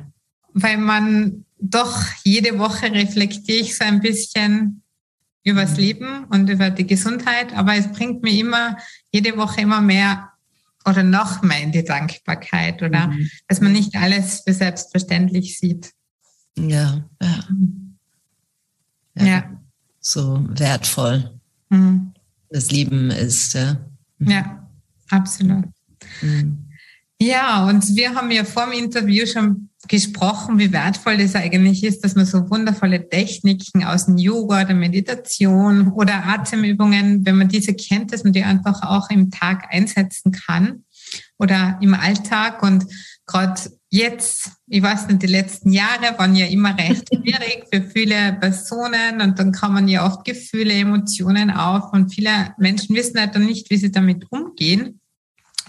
Weil 0.53 0.79
man 0.79 1.44
doch 1.59 2.03
jede 2.25 2.59
Woche 2.59 2.93
reflektiere 2.93 3.61
ich 3.61 3.77
so 3.77 3.85
ein 3.85 4.01
bisschen 4.01 4.83
übers 5.45 5.73
mhm. 5.73 5.77
Leben 5.77 6.25
und 6.25 6.49
über 6.49 6.71
die 6.71 6.87
Gesundheit, 6.87 7.55
aber 7.55 7.75
es 7.75 7.91
bringt 7.93 8.23
mir 8.23 8.33
immer 8.39 8.77
jede 9.13 9.37
Woche 9.37 9.61
immer 9.61 9.81
mehr 9.81 10.31
oder 10.87 11.03
noch 11.03 11.43
mehr 11.43 11.63
in 11.63 11.73
die 11.73 11.85
Dankbarkeit 11.85 12.83
oder 12.83 13.09
mhm. 13.09 13.31
dass 13.49 13.61
man 13.61 13.73
nicht 13.73 13.95
alles 13.97 14.43
für 14.45 14.53
selbstverständlich 14.53 15.59
sieht. 15.59 15.93
Ja, 16.57 17.09
ja. 17.21 17.45
Ja. 19.17 19.25
ja. 19.25 19.61
So 20.01 20.45
wertvoll. 20.51 21.39
Mhm. 21.71 22.13
Das 22.51 22.71
Leben 22.71 23.11
ist, 23.11 23.55
ja. 23.55 23.79
Ja. 24.19 24.69
absolut. 25.11 25.67
Mhm. 26.21 26.69
Ja, 27.21 27.67
und 27.67 27.97
wir 27.97 28.15
haben 28.15 28.31
ja 28.31 28.45
vor 28.45 28.67
dem 28.67 28.85
Interview 28.85 29.27
schon 29.27 29.71
gesprochen, 29.89 30.59
wie 30.59 30.73
wertvoll 30.73 31.19
das 31.19 31.35
eigentlich 31.35 31.85
ist, 31.85 32.05
dass 32.05 32.15
man 32.15 32.27
so 32.27 32.51
wundervolle 32.51 33.09
Techniken 33.09 33.85
aus 33.85 34.07
dem 34.07 34.17
Yoga, 34.17 34.65
der 34.65 34.75
Meditation 34.75 35.93
oder 35.93 36.27
Atemübungen, 36.27 37.25
wenn 37.25 37.37
man 37.37 37.49
diese 37.49 37.75
kennt, 37.75 38.13
dass 38.13 38.25
man 38.25 38.33
die 38.33 38.43
einfach 38.43 38.83
auch 38.83 39.11
im 39.11 39.31
Tag 39.31 39.67
einsetzen 39.71 40.33
kann 40.33 40.85
oder 41.39 41.79
im 41.81 41.95
Alltag. 41.95 42.63
Und 42.63 42.87
gerade 43.27 43.61
jetzt, 43.91 44.51
ich 44.67 44.83
weiß 44.83 45.09
nicht, 45.09 45.23
die 45.23 45.29
letzten 45.29 45.73
Jahre 45.73 46.19
waren 46.19 46.35
ja 46.35 46.47
immer 46.47 46.77
recht 46.77 47.09
schwierig 47.09 47.65
für 47.73 47.83
viele 47.83 48.35
Personen 48.41 49.21
und 49.21 49.39
dann 49.39 49.53
man 49.73 49.89
ja 49.89 50.07
oft 50.07 50.25
Gefühle, 50.25 50.75
Emotionen 50.75 51.51
auf 51.51 51.93
und 51.93 52.13
viele 52.13 52.55
Menschen 52.59 52.97
wissen 52.97 53.21
halt 53.21 53.35
dann 53.35 53.47
nicht, 53.47 53.71
wie 53.71 53.77
sie 53.77 53.93
damit 53.93 54.27
umgehen. 54.31 55.01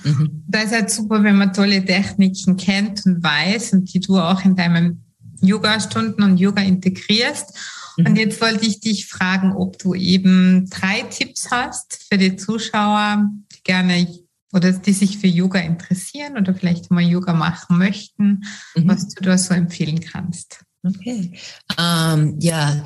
Mhm. 0.05 0.43
Da 0.47 0.61
ist 0.61 0.71
halt 0.71 0.89
super, 0.89 1.23
wenn 1.23 1.37
man 1.37 1.51
tolle 1.51 1.83
Techniken 1.83 2.55
kennt 2.57 3.05
und 3.05 3.23
weiß 3.23 3.73
und 3.73 3.93
die 3.93 3.99
du 3.99 4.17
auch 4.17 4.45
in 4.45 4.55
deinen 4.55 5.03
Yoga-Stunden 5.41 6.23
und 6.23 6.37
Yoga 6.37 6.61
integrierst. 6.61 7.57
Mhm. 7.97 8.05
Und 8.05 8.15
jetzt 8.17 8.39
wollte 8.39 8.65
ich 8.65 8.79
dich 8.79 9.07
fragen, 9.07 9.53
ob 9.53 9.79
du 9.79 9.95
eben 9.95 10.69
drei 10.69 11.01
Tipps 11.01 11.49
hast 11.51 12.05
für 12.09 12.17
die 12.17 12.35
Zuschauer, 12.35 13.29
die 13.51 13.63
gerne 13.63 14.07
oder 14.53 14.71
die 14.71 14.93
sich 14.93 15.17
für 15.17 15.27
Yoga 15.27 15.59
interessieren 15.59 16.37
oder 16.37 16.55
vielleicht 16.55 16.89
mal 16.89 17.03
Yoga 17.03 17.33
machen 17.33 17.77
möchten, 17.77 18.43
mhm. 18.75 18.87
was 18.87 19.09
du 19.09 19.23
da 19.23 19.37
so 19.37 19.53
empfehlen 19.53 19.99
kannst. 19.99 20.63
Okay. 20.83 21.31
Um, 21.77 21.79
ähm, 21.79 22.39
ja, 22.39 22.83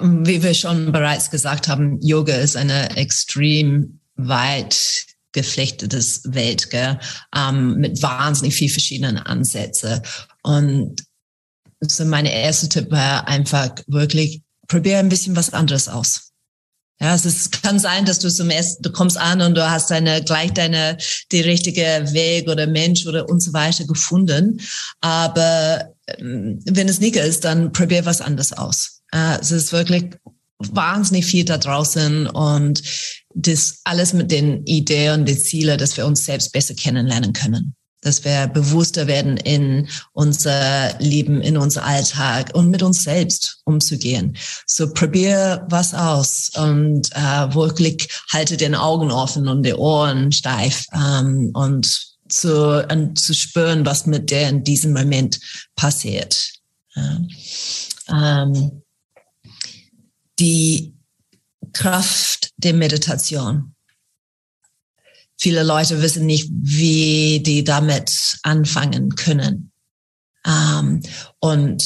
wie 0.00 0.42
wir 0.42 0.54
schon 0.54 0.90
bereits 0.92 1.30
gesagt 1.30 1.68
haben, 1.68 2.00
Yoga 2.00 2.34
ist 2.34 2.56
eine 2.56 2.96
extrem 2.96 4.00
weit 4.16 5.06
geflechtetes 5.32 6.22
Welt, 6.24 6.70
gell? 6.70 6.98
Ähm, 7.34 7.76
mit 7.76 8.02
wahnsinnig 8.02 8.54
viel 8.54 8.70
verschiedenen 8.70 9.18
Ansätzen. 9.18 10.00
Und 10.42 11.02
so 11.80 12.04
meine 12.04 12.32
erste 12.32 12.68
Tipp 12.68 12.90
war 12.90 13.26
einfach 13.28 13.70
wirklich, 13.86 14.42
probier 14.68 14.98
ein 14.98 15.08
bisschen 15.08 15.36
was 15.36 15.52
anderes 15.52 15.88
aus. 15.88 16.32
Ja, 17.00 17.16
es 17.16 17.50
kann 17.50 17.80
sein, 17.80 18.04
dass 18.04 18.20
du 18.20 18.30
zum 18.30 18.48
ersten, 18.48 18.80
du 18.84 18.92
kommst 18.92 19.18
an 19.18 19.40
und 19.40 19.56
du 19.56 19.68
hast 19.68 19.90
deine, 19.90 20.22
gleich 20.22 20.52
deine, 20.52 20.96
die 21.32 21.40
richtige 21.40 21.82
Weg 22.12 22.48
oder 22.48 22.68
Mensch 22.68 23.06
oder 23.06 23.28
und 23.28 23.40
so 23.40 23.52
weiter 23.52 23.84
gefunden. 23.84 24.60
Aber 25.00 25.92
ähm, 26.06 26.60
wenn 26.64 26.88
es 26.88 27.00
nicht 27.00 27.16
ist, 27.16 27.44
dann 27.44 27.72
probier 27.72 28.06
was 28.06 28.20
anderes 28.20 28.52
aus. 28.52 29.02
Äh, 29.12 29.40
es 29.40 29.50
ist 29.50 29.72
wirklich 29.72 30.10
wahnsinnig 30.74 31.26
viel 31.26 31.44
da 31.44 31.58
draußen 31.58 32.26
und 32.26 32.82
das 33.34 33.80
alles 33.84 34.12
mit 34.12 34.30
den 34.30 34.64
Ideen 34.66 35.20
und 35.20 35.28
den 35.28 35.38
Zielen, 35.38 35.78
dass 35.78 35.96
wir 35.96 36.06
uns 36.06 36.24
selbst 36.24 36.52
besser 36.52 36.74
kennenlernen 36.74 37.32
können. 37.32 37.74
Dass 38.02 38.24
wir 38.24 38.48
bewusster 38.48 39.06
werden 39.06 39.36
in 39.36 39.88
unser 40.12 40.98
Leben, 40.98 41.40
in 41.40 41.56
unser 41.56 41.84
Alltag 41.84 42.50
und 42.54 42.68
mit 42.68 42.82
uns 42.82 43.04
selbst 43.04 43.60
umzugehen. 43.64 44.36
So 44.66 44.92
probier 44.92 45.64
was 45.70 45.94
aus 45.94 46.50
und 46.56 47.08
äh, 47.12 47.54
wirklich 47.54 48.08
halte 48.32 48.56
den 48.56 48.74
Augen 48.74 49.10
offen 49.10 49.48
und 49.48 49.62
die 49.62 49.74
Ohren 49.74 50.32
steif 50.32 50.84
ähm, 50.92 51.50
und 51.54 52.12
zu, 52.28 52.84
und 52.88 53.18
zu 53.18 53.34
spüren, 53.34 53.86
was 53.86 54.06
mit 54.06 54.30
der 54.30 54.48
in 54.48 54.64
diesem 54.64 54.92
Moment 54.92 55.38
passiert. 55.76 56.52
Ähm, 58.08 58.82
die 60.38 60.94
Kraft 61.72 62.50
der 62.56 62.74
Meditation. 62.74 63.74
Viele 65.38 65.62
Leute 65.62 66.02
wissen 66.02 66.26
nicht, 66.26 66.48
wie 66.52 67.40
die 67.42 67.64
damit 67.64 68.38
anfangen 68.42 69.10
können. 69.16 69.72
Ähm, 70.46 71.02
und 71.40 71.82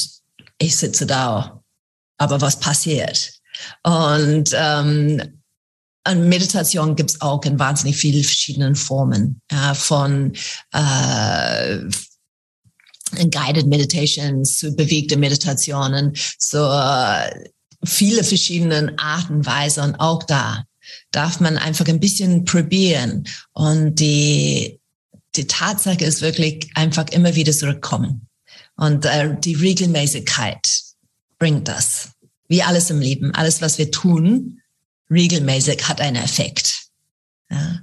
ich 0.59 0.77
sitze 0.77 1.05
da, 1.05 1.63
aber 2.17 2.41
was 2.41 2.59
passiert? 2.59 3.33
Und 3.83 4.51
ähm, 4.53 5.41
an 6.03 6.29
Meditation 6.29 6.95
gibt 6.95 7.11
es 7.11 7.21
auch 7.21 7.43
in 7.43 7.59
wahnsinnig 7.59 7.97
vielen 7.97 8.23
verschiedenen 8.23 8.75
Formen, 8.75 9.41
ja, 9.51 9.73
von 9.73 10.33
äh, 10.71 11.79
Guided 13.29 13.67
Meditations 13.67 14.57
zu 14.57 14.75
bewegte 14.75 15.17
Meditationen, 15.17 16.13
zu 16.37 16.59
äh, 16.59 17.49
viele 17.83 18.23
verschiedene 18.23 18.93
Arten, 18.97 19.45
Weise 19.45 19.83
und 19.83 19.95
auch 19.95 20.23
da 20.23 20.65
darf 21.11 21.39
man 21.39 21.57
einfach 21.57 21.87
ein 21.87 21.99
bisschen 21.99 22.45
probieren 22.45 23.27
und 23.53 23.95
die, 23.95 24.79
die 25.35 25.47
Tatsache 25.47 26.03
ist 26.05 26.21
wirklich 26.21 26.69
einfach 26.75 27.07
immer 27.09 27.35
wieder 27.35 27.51
zurückkommen 27.51 28.27
und 28.75 29.05
äh, 29.05 29.35
die 29.39 29.55
Regelmäßigkeit 29.55 30.81
bringt 31.39 31.67
das. 31.67 32.09
Wie 32.47 32.63
alles 32.63 32.89
im 32.89 33.01
Leben, 33.01 33.33
alles 33.35 33.61
was 33.61 33.77
wir 33.77 33.91
tun, 33.91 34.61
regelmäßig 35.09 35.87
hat 35.87 35.99
einen 35.99 36.23
Effekt. 36.23 36.87
Ja? 37.49 37.81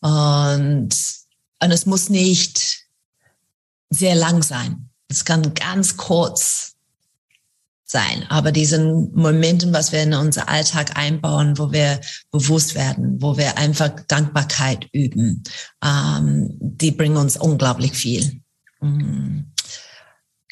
Und, 0.00 0.94
und 1.60 1.70
es 1.70 1.86
muss 1.86 2.08
nicht 2.08 2.84
sehr 3.90 4.14
lang 4.14 4.42
sein. 4.42 4.90
Es 5.08 5.24
kann 5.24 5.54
ganz 5.54 5.96
kurz 5.96 6.73
sein. 7.84 8.24
Aber 8.28 8.50
diesen 8.50 9.12
Momenten, 9.12 9.72
was 9.72 9.92
wir 9.92 10.02
in 10.02 10.14
unser 10.14 10.48
Alltag 10.48 10.96
einbauen, 10.96 11.58
wo 11.58 11.70
wir 11.70 12.00
bewusst 12.30 12.74
werden, 12.74 13.20
wo 13.20 13.36
wir 13.36 13.58
einfach 13.58 13.90
Dankbarkeit 14.08 14.88
üben, 14.92 15.42
ähm, 15.84 16.48
die 16.60 16.90
bringen 16.90 17.16
uns 17.16 17.36
unglaublich 17.36 17.92
viel. 17.92 18.40
Mm. 18.80 19.44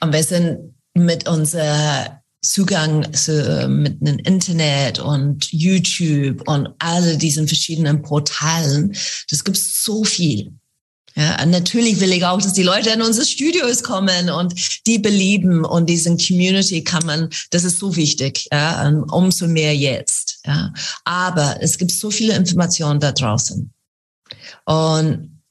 Und 0.00 0.12
wir 0.12 0.24
sind 0.24 0.74
mit 0.94 1.28
unser 1.28 2.22
Zugang 2.42 3.12
zu, 3.14 3.68
mit 3.68 4.06
dem 4.06 4.18
Internet 4.18 4.98
und 4.98 5.50
YouTube 5.52 6.46
und 6.48 6.68
all 6.80 7.16
diesen 7.16 7.46
verschiedenen 7.46 8.02
Portalen, 8.02 8.96
das 9.30 9.44
gibt 9.44 9.56
so 9.56 10.02
viel. 10.04 10.52
Ja, 11.14 11.44
natürlich 11.44 12.00
will 12.00 12.12
ich 12.12 12.24
auch, 12.24 12.40
dass 12.40 12.54
die 12.54 12.62
Leute 12.62 12.90
in 12.90 13.02
unsere 13.02 13.26
Studios 13.26 13.82
kommen 13.82 14.30
und 14.30 14.54
die 14.86 14.98
belieben 14.98 15.64
und 15.64 15.90
diesen 15.90 16.16
Community 16.16 16.84
kann 16.84 17.04
man, 17.04 17.28
das 17.50 17.64
ist 17.64 17.78
so 17.78 17.96
wichtig, 17.96 18.48
ja, 18.50 18.88
umso 19.10 19.46
mehr 19.46 19.76
jetzt. 19.76 20.40
Ja. 20.46 20.72
Aber 21.04 21.58
es 21.60 21.76
gibt 21.76 21.90
so 21.90 22.10
viele 22.10 22.34
Informationen 22.34 22.98
da 22.98 23.12
draußen. 23.12 23.70
Und 24.64 25.42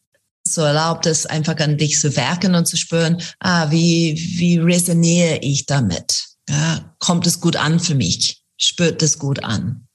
so 0.48 0.62
erlaubt 0.62 1.06
es 1.06 1.26
einfach 1.26 1.58
an 1.58 1.78
dich 1.78 2.00
zu 2.00 2.16
werken 2.16 2.56
und 2.56 2.68
zu 2.68 2.76
spüren, 2.76 3.22
ah, 3.40 3.70
wie, 3.70 4.16
wie 4.38 4.58
resoniere 4.58 5.38
ich 5.38 5.66
damit? 5.66 6.26
Ja, 6.50 6.96
kommt 7.00 7.28
es 7.28 7.40
gut 7.40 7.56
an 7.56 7.80
für 7.80 7.96
mich? 7.96 8.42
Spürt 8.58 9.02
es 9.04 9.20
gut 9.20 9.44
an? 9.44 9.88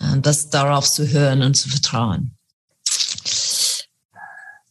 Und 0.00 0.26
das 0.26 0.50
darauf 0.50 0.90
zu 0.90 1.08
hören 1.08 1.42
und 1.42 1.54
zu 1.54 1.68
vertrauen. 1.68 2.35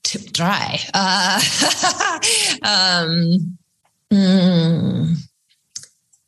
Tipp 0.06 0.34
3. 0.34 0.80
Uh, 0.96 1.42
ähm, 2.64 3.58
hm. 4.12 5.24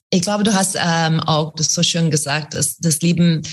ich 0.10 0.22
glaube, 0.22 0.44
du 0.44 0.54
hast 0.54 0.76
ähm, 0.80 1.20
auch 1.22 1.54
das 1.56 1.74
so 1.74 1.84
schön 1.84 2.12
gesagt, 2.12 2.56
dass 2.56 2.78
das 2.78 3.02
Leben, 3.02 3.44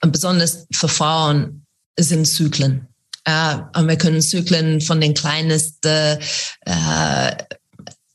besonders 0.00 0.66
für 0.72 0.88
Frauen, 0.88 1.66
sind 1.98 2.26
Zyklen. 2.26 2.86
Äh, 3.24 3.58
und 3.76 3.88
wir 3.88 3.96
können 3.96 4.22
Zyklen 4.22 4.80
von 4.80 5.00
den 5.00 5.14
kleinsten 5.14 6.18
äh, 6.60 7.36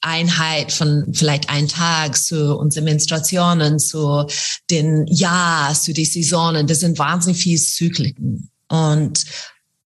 Einheit 0.02 0.72
von 0.72 1.14
vielleicht 1.14 1.50
ein 1.50 1.68
Tag 1.68 2.18
zu 2.18 2.58
unseren 2.58 2.86
Menstruationen, 2.86 3.78
zu 3.78 4.26
den 4.70 5.06
Jahr, 5.08 5.74
zu 5.74 5.94
den 5.94 6.06
Saisonen. 6.06 6.66
Das 6.66 6.80
sind 6.80 6.98
wahnsinnig 6.98 7.42
viele 7.42 7.60
Zyklen. 7.60 8.50
Und 8.70 9.26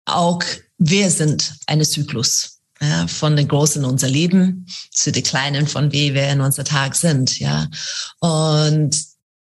auch 0.06 0.42
wir 0.80 1.12
sind 1.12 1.54
eine 1.68 1.86
Zyklus. 1.86 2.56
Ja, 2.82 3.08
von 3.08 3.36
den 3.36 3.50
Großen 3.50 3.84
unser 3.84 4.08
Leben 4.08 4.66
zu 4.92 5.12
den 5.12 5.24
Kleinen, 5.24 5.68
von 5.68 5.92
wie 5.92 6.14
wir 6.14 6.30
in 6.30 6.40
unser 6.40 6.64
Tag 6.64 6.96
sind, 6.96 7.38
ja. 7.38 7.68
Und, 8.22 8.96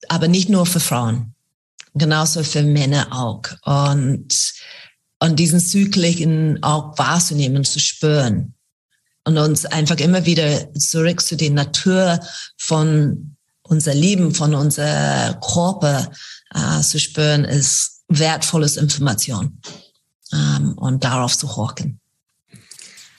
aber 0.07 0.29
nicht 0.29 0.47
nur 0.47 0.65
für 0.65 0.79
Frauen. 0.79 1.35
Genauso 1.95 2.43
für 2.43 2.63
Männer 2.63 3.07
auch. 3.11 3.41
Und, 3.65 4.33
und 5.19 5.37
diesen 5.37 5.59
Zyklen 5.59 6.63
auch 6.63 6.97
wahrzunehmen, 6.97 7.65
zu 7.65 7.79
spüren. 7.79 8.53
Und 9.25 9.37
uns 9.37 9.65
einfach 9.65 9.97
immer 9.97 10.25
wieder 10.25 10.73
zurück 10.75 11.19
zu 11.19 11.35
der 11.35 11.49
Natur 11.49 12.21
von 12.57 13.35
unser 13.63 13.93
Leben, 13.93 14.33
von 14.33 14.55
unser 14.55 15.33
Körper 15.53 16.09
äh, 16.53 16.81
zu 16.81 16.99
spüren, 16.99 17.43
ist 17.43 18.03
wertvolles 18.07 18.77
Information 18.77 19.59
ähm, 20.35 20.73
und 20.77 21.03
darauf 21.03 21.37
zu 21.37 21.55
horchen. 21.55 21.99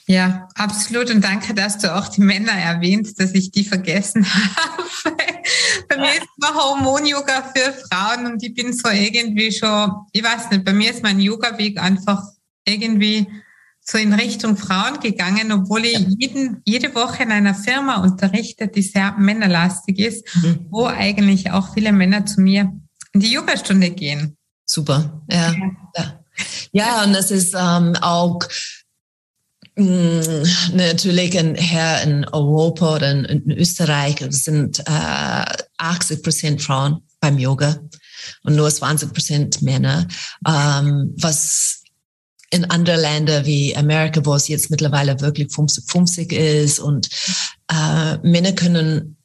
Ja, 0.07 0.47
absolut. 0.55 1.09
Und 1.09 1.21
danke, 1.21 1.53
dass 1.53 1.79
du 1.79 1.93
auch 1.93 2.07
die 2.07 2.21
Männer 2.21 2.53
erwähnst, 2.53 3.19
dass 3.19 3.33
ich 3.33 3.51
die 3.51 3.65
vergessen 3.65 4.25
habe. 4.55 5.17
bei 5.89 5.97
mir 5.97 6.11
ist 6.11 6.27
immer 6.37 6.55
Hormon-Yoga 6.55 7.51
für 7.53 7.73
Frauen 7.73 8.25
und 8.25 8.41
ich 8.41 8.53
bin 8.53 8.71
so 8.71 8.89
irgendwie 8.89 9.51
schon, 9.51 9.91
ich 10.13 10.23
weiß 10.23 10.49
nicht, 10.51 10.63
bei 10.63 10.73
mir 10.73 10.91
ist 10.91 11.03
mein 11.03 11.19
Yoga-Weg 11.19 11.79
einfach 11.79 12.23
irgendwie 12.65 13.27
so 13.81 13.97
in 13.97 14.13
Richtung 14.13 14.57
Frauen 14.57 14.99
gegangen, 14.99 15.51
obwohl 15.51 15.85
ich 15.85 15.99
jeden, 16.19 16.61
jede 16.65 16.93
Woche 16.93 17.23
in 17.23 17.31
einer 17.31 17.55
Firma 17.55 18.01
unterrichte, 18.01 18.67
die 18.67 18.81
sehr 18.81 19.13
männerlastig 19.17 19.99
ist, 19.99 20.35
mhm. 20.35 20.67
wo 20.69 20.85
eigentlich 20.85 21.51
auch 21.51 21.73
viele 21.73 21.93
Männer 21.93 22.25
zu 22.25 22.41
mir 22.41 22.71
in 23.13 23.19
die 23.19 23.31
Yogastunde 23.31 23.91
gehen. 23.91 24.37
Super, 24.65 25.23
ja. 25.29 25.53
Ja, 25.53 25.55
ja 26.71 27.03
und 27.03 27.13
das 27.13 27.31
ist 27.31 27.53
ähm, 27.57 27.95
auch 28.01 28.39
mh, 29.75 29.85
mm, 29.85 30.75
natürlich 30.75 31.37
ein 31.37 31.55
Herr 31.55 32.03
in 32.03 32.25
Europa 32.25 32.95
oder 32.95 33.11
in, 33.11 33.25
in 33.25 33.51
Österreich 33.51 34.17
sind 34.29 34.79
äh, 34.79 35.45
80 35.77 36.23
Prozent 36.23 36.61
Frauen 36.61 37.01
beim 37.19 37.37
Yoga 37.37 37.79
und 38.43 38.55
nur 38.55 38.69
20 38.69 39.13
Prozent 39.13 39.61
Männer, 39.61 40.07
ähm, 40.47 41.13
was 41.17 41.83
in 42.49 42.65
andere 42.65 42.97
Länder 42.97 43.45
wie 43.45 43.75
Amerika, 43.75 44.25
wo 44.25 44.35
es 44.35 44.47
jetzt 44.47 44.69
mittlerweile 44.71 45.19
wirklich 45.19 45.47
50-50 45.49 46.33
ist 46.33 46.79
und 46.79 47.09
äh, 47.69 48.17
Männer 48.19 48.53
können, 48.53 49.17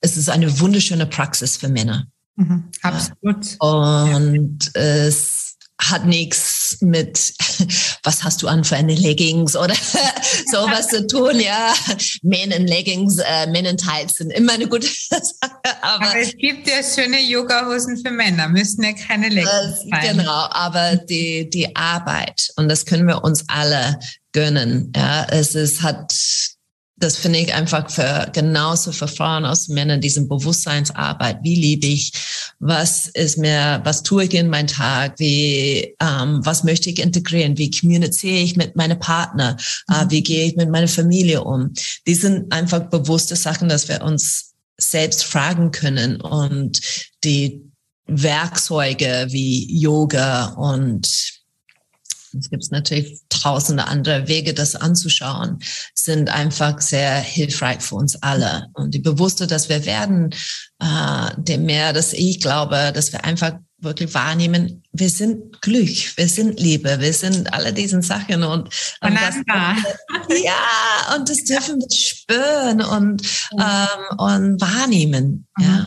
es 0.00 0.16
ist 0.16 0.30
eine 0.30 0.60
wunderschöne 0.60 1.06
Praxis 1.06 1.58
für 1.58 1.68
Männer. 1.68 2.06
Mhm, 2.36 2.70
absolut. 2.82 3.56
Und 3.58 4.70
ja. 4.74 4.80
es 4.80 5.56
hat 5.78 6.06
nichts 6.06 6.59
mit, 6.80 7.34
was 8.02 8.24
hast 8.24 8.42
du 8.42 8.48
an 8.48 8.64
für 8.64 8.76
eine 8.76 8.94
Leggings 8.94 9.56
oder 9.56 9.74
sowas 10.50 10.88
zu 10.88 11.06
tun. 11.06 11.40
Ja, 11.40 11.74
Men 12.22 12.50
in 12.50 12.66
Leggings, 12.66 13.18
äh, 13.18 13.46
Men 13.48 13.64
in 13.64 13.76
Tights 13.76 14.14
sind 14.14 14.30
immer 14.30 14.52
eine 14.52 14.66
gute 14.66 14.86
Sache. 14.86 15.32
Aber, 15.82 16.06
aber 16.06 16.20
es 16.20 16.36
gibt 16.36 16.68
ja 16.68 16.82
schöne 16.82 17.20
Yoga-Hosen 17.20 17.98
für 18.04 18.10
Männer, 18.10 18.48
müssen 18.48 18.82
ja 18.82 18.92
keine 18.92 19.28
Leggings 19.28 19.84
sein. 19.90 20.16
Genau, 20.16 20.46
aber 20.50 20.96
die, 20.96 21.48
die 21.50 21.74
Arbeit, 21.76 22.48
und 22.56 22.68
das 22.68 22.84
können 22.84 23.06
wir 23.06 23.22
uns 23.24 23.44
alle 23.48 23.98
gönnen. 24.32 24.92
Ja, 24.94 25.26
es 25.30 25.54
ist, 25.54 25.82
hat 25.82 26.12
das 27.00 27.16
finde 27.16 27.38
ich 27.38 27.54
einfach 27.54 27.90
für 27.90 28.30
genauso 28.32 28.92
für 28.92 29.08
Frauen 29.08 29.46
aus 29.46 29.68
Männern, 29.68 30.02
diesen 30.02 30.28
Bewusstseinsarbeit. 30.28 31.38
Wie 31.42 31.54
liebe 31.54 31.86
ich? 31.86 32.12
Was 32.58 33.08
ist 33.08 33.38
mir, 33.38 33.80
was 33.84 34.02
tue 34.02 34.24
ich 34.24 34.34
in 34.34 34.48
meinem 34.48 34.66
Tag? 34.66 35.18
Wie, 35.18 35.96
ähm, 35.98 36.40
was 36.44 36.62
möchte 36.62 36.90
ich 36.90 36.98
integrieren? 36.98 37.56
Wie 37.56 37.70
kommuniziere 37.70 38.36
ich 38.36 38.54
mit 38.54 38.76
meinem 38.76 38.98
Partner? 38.98 39.56
Äh, 39.90 40.04
mhm. 40.04 40.10
wie 40.10 40.22
gehe 40.22 40.46
ich 40.46 40.56
mit 40.56 40.68
meiner 40.68 40.88
Familie 40.88 41.42
um? 41.42 41.72
Die 42.06 42.14
sind 42.14 42.52
einfach 42.52 42.90
bewusste 42.90 43.34
Sachen, 43.34 43.70
dass 43.70 43.88
wir 43.88 44.02
uns 44.02 44.52
selbst 44.76 45.24
fragen 45.24 45.70
können 45.70 46.20
und 46.20 46.82
die 47.24 47.62
Werkzeuge 48.06 49.28
wie 49.30 49.66
Yoga 49.80 50.48
und 50.56 51.39
es 52.38 52.50
gibt 52.50 52.70
natürlich 52.70 53.20
tausende 53.28 53.86
andere 53.86 54.28
Wege, 54.28 54.54
das 54.54 54.76
anzuschauen, 54.76 55.58
sind 55.94 56.30
einfach 56.30 56.80
sehr 56.80 57.16
hilfreich 57.16 57.80
für 57.80 57.96
uns 57.96 58.22
alle. 58.22 58.66
Und 58.74 58.94
die 58.94 59.00
Bewusste, 59.00 59.46
dass 59.46 59.68
wir 59.68 59.84
werden, 59.84 60.30
äh, 60.80 61.30
dem 61.36 61.66
mehr, 61.66 61.92
dass 61.92 62.12
ich 62.12 62.40
glaube, 62.40 62.92
dass 62.94 63.12
wir 63.12 63.24
einfach 63.24 63.54
wirklich 63.78 64.12
wahrnehmen, 64.14 64.82
wir 64.92 65.08
sind 65.08 65.60
Glück, 65.62 66.16
wir 66.16 66.28
sind 66.28 66.60
Liebe, 66.60 67.00
wir 67.00 67.12
sind 67.12 67.52
alle 67.52 67.72
diesen 67.72 68.02
Sachen 68.02 68.42
und, 68.44 68.68
und 69.00 69.14
das, 69.14 69.36
ja, 70.44 71.16
und 71.16 71.28
das 71.28 71.44
dürfen 71.44 71.80
wir 71.80 71.90
spüren 71.90 72.82
und, 72.82 73.22
ähm, 73.58 74.18
und 74.18 74.60
wahrnehmen. 74.60 75.46
Ja. 75.58 75.86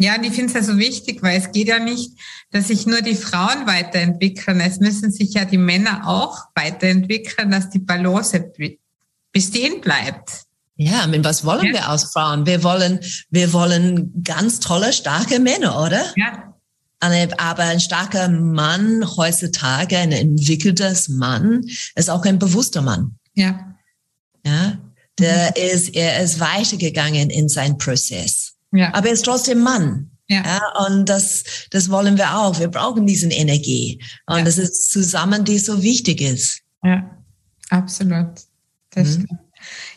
Ja, 0.00 0.14
und 0.14 0.24
ich 0.24 0.32
finde 0.32 0.46
es 0.46 0.54
ja 0.54 0.62
so 0.62 0.78
wichtig, 0.78 1.22
weil 1.22 1.38
es 1.38 1.50
geht 1.50 1.66
ja 1.66 1.80
nicht, 1.80 2.12
dass 2.52 2.68
sich 2.68 2.86
nur 2.86 3.02
die 3.02 3.16
Frauen 3.16 3.66
weiterentwickeln. 3.66 4.60
Es 4.60 4.78
müssen 4.78 5.10
sich 5.10 5.34
ja 5.34 5.44
die 5.44 5.58
Männer 5.58 6.06
auch 6.06 6.44
weiterentwickeln, 6.54 7.50
dass 7.50 7.68
die 7.70 7.80
Balance 7.80 8.52
bestehen 9.32 9.80
bleibt. 9.80 10.44
Ja, 10.76 11.08
mit 11.08 11.24
was 11.24 11.44
wollen 11.44 11.66
ja. 11.66 11.72
wir 11.72 11.90
aus 11.90 12.12
Frauen? 12.12 12.46
Wir 12.46 12.62
wollen, 12.62 13.00
wir 13.30 13.52
wollen 13.52 14.22
ganz 14.22 14.60
tolle, 14.60 14.92
starke 14.92 15.40
Männer, 15.40 15.82
oder? 15.82 16.04
Ja. 16.14 16.54
Aber 17.00 17.64
ein 17.64 17.80
starker 17.80 18.28
Mann 18.28 19.04
heutzutage, 19.16 19.98
ein 19.98 20.12
entwickeltes 20.12 21.08
Mann, 21.08 21.64
ist 21.96 22.10
auch 22.10 22.24
ein 22.24 22.38
bewusster 22.38 22.82
Mann. 22.82 23.18
Ja. 23.34 23.76
Ja. 24.44 24.78
Der 25.18 25.52
mhm. 25.56 25.74
ist, 25.74 25.96
er 25.96 26.22
ist 26.22 26.38
weitergegangen 26.38 27.30
in 27.30 27.48
seinen 27.48 27.78
Prozess. 27.78 28.47
Ja. 28.72 28.94
Aber 28.94 29.08
er 29.08 29.14
ist 29.14 29.24
trotzdem 29.24 29.60
Mann. 29.60 30.10
Ja. 30.28 30.42
ja. 30.42 30.86
Und 30.86 31.08
das, 31.08 31.44
das 31.70 31.90
wollen 31.90 32.16
wir 32.16 32.36
auch. 32.36 32.58
Wir 32.58 32.68
brauchen 32.68 33.06
diesen 33.06 33.30
Energie. 33.30 34.02
Und 34.26 34.38
ja. 34.38 34.44
das 34.44 34.58
ist 34.58 34.90
zusammen, 34.90 35.44
die 35.44 35.58
so 35.58 35.82
wichtig 35.82 36.20
ist. 36.20 36.60
Ja, 36.82 37.10
absolut. 37.70 38.28
Das 38.90 39.18
mhm. 39.18 39.28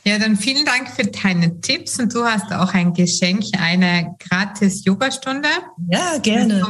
Ja, 0.04 0.18
dann 0.18 0.36
vielen 0.36 0.66
Dank 0.66 0.90
für 0.90 1.04
deine 1.04 1.62
Tipps 1.62 2.00
und 2.00 2.14
du 2.14 2.24
hast 2.24 2.52
auch 2.52 2.74
ein 2.74 2.94
Geschenk, 2.94 3.44
eine 3.60 4.16
gratis 4.20 4.84
Yogastunde. 4.84 5.50
Ja, 5.90 6.18
gerne. 6.18 6.66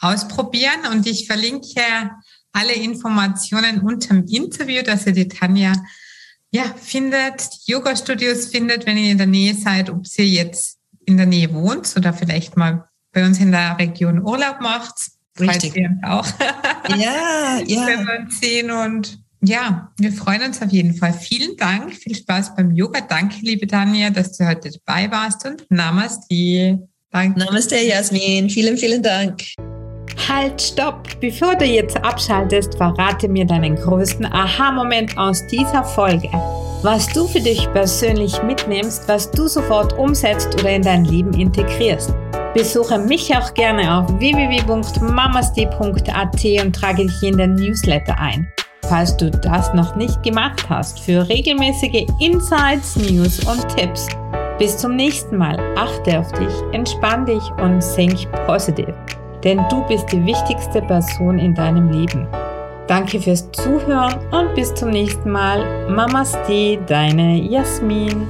Ausprobieren 0.00 0.86
und 0.90 1.06
ich 1.06 1.26
verlinke 1.26 2.10
alle 2.52 2.72
Informationen 2.72 3.82
unter 3.82 4.14
dem 4.14 4.26
Interview, 4.26 4.82
dass 4.82 5.06
ihr 5.06 5.12
die 5.12 5.28
Tanja 5.28 5.74
ja, 6.50 6.64
findet, 6.74 7.48
Yoga-Studios 7.66 8.46
findet, 8.46 8.86
wenn 8.86 8.96
ihr 8.96 9.12
in 9.12 9.18
der 9.18 9.26
Nähe 9.26 9.54
seid, 9.54 9.90
ob 9.90 10.06
sie 10.06 10.24
jetzt 10.24 10.79
in 11.10 11.16
der 11.16 11.26
Nähe 11.26 11.52
wohnt 11.52 11.92
oder 11.96 12.12
vielleicht 12.12 12.56
mal 12.56 12.88
bei 13.12 13.26
uns 13.26 13.38
in 13.40 13.50
der 13.50 13.76
Region 13.78 14.22
Urlaub 14.22 14.60
macht. 14.60 14.94
Richtig. 15.38 15.74
Auch. 16.02 16.26
Ja, 16.88 17.58
ja. 17.66 17.86
Wenn 17.86 18.06
wir 18.06 18.20
uns 18.20 18.40
sehen 18.40 18.70
und 18.70 19.20
ja, 19.42 19.90
wir 19.98 20.12
freuen 20.12 20.42
uns 20.42 20.60
auf 20.60 20.70
jeden 20.70 20.94
Fall. 20.94 21.14
Vielen 21.14 21.56
Dank, 21.56 21.94
viel 21.94 22.14
Spaß 22.14 22.56
beim 22.56 22.72
Yoga. 22.72 23.00
Danke, 23.00 23.36
liebe 23.40 23.66
Tanja, 23.66 24.10
dass 24.10 24.36
du 24.36 24.46
heute 24.46 24.70
dabei 24.70 25.10
warst 25.10 25.46
und 25.46 25.64
Namaste. 25.70 26.86
Danke. 27.10 27.38
Namaste, 27.38 27.76
Jasmin. 27.76 28.50
Vielen, 28.50 28.76
vielen 28.76 29.02
Dank. 29.02 29.42
Halt, 30.28 30.60
stopp! 30.60 31.08
Bevor 31.20 31.56
du 31.56 31.64
jetzt 31.64 31.96
abschaltest, 31.96 32.76
verrate 32.76 33.28
mir 33.28 33.44
deinen 33.44 33.76
größten 33.76 34.26
Aha-Moment 34.26 35.16
aus 35.18 35.46
dieser 35.46 35.84
Folge 35.84 36.30
was 36.82 37.06
du 37.08 37.26
für 37.26 37.40
dich 37.40 37.70
persönlich 37.72 38.42
mitnimmst, 38.42 39.08
was 39.08 39.30
du 39.30 39.48
sofort 39.48 39.98
umsetzt 39.98 40.54
oder 40.54 40.70
in 40.70 40.82
dein 40.82 41.04
Leben 41.04 41.34
integrierst. 41.34 42.14
Besuche 42.54 42.98
mich 42.98 43.36
auch 43.36 43.52
gerne 43.54 43.98
auf 43.98 44.08
www.mamasti.at 44.18 46.44
und 46.64 46.74
trage 46.74 47.06
dich 47.06 47.22
in 47.22 47.36
den 47.36 47.54
Newsletter 47.54 48.18
ein. 48.18 48.50
Falls 48.88 49.16
du 49.16 49.30
das 49.30 49.72
noch 49.74 49.94
nicht 49.94 50.20
gemacht 50.22 50.68
hast, 50.68 50.98
für 51.00 51.28
regelmäßige 51.28 52.06
Insights, 52.18 52.96
News 52.96 53.38
und 53.44 53.68
Tipps. 53.76 54.08
Bis 54.58 54.76
zum 54.76 54.96
nächsten 54.96 55.36
Mal. 55.36 55.56
Achte 55.76 56.18
auf 56.18 56.32
dich, 56.32 56.52
entspann 56.72 57.24
dich 57.24 57.42
und 57.62 57.80
think 57.94 58.26
positiv. 58.46 58.92
Denn 59.44 59.64
du 59.70 59.82
bist 59.86 60.10
die 60.12 60.24
wichtigste 60.24 60.82
Person 60.82 61.38
in 61.38 61.54
deinem 61.54 61.90
Leben. 61.90 62.28
Danke 62.86 63.20
fürs 63.20 63.50
Zuhören 63.52 64.14
und 64.32 64.54
bis 64.54 64.74
zum 64.74 64.90
nächsten 64.90 65.30
Mal. 65.30 65.88
Mamaste, 65.88 66.78
deine 66.86 67.36
Jasmin. 67.36 68.26